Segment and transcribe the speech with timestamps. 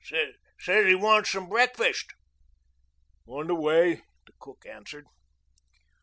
[0.03, 0.33] "Says
[0.87, 2.07] he wants some breakfast."
[3.27, 5.05] "On the way," the cook answered.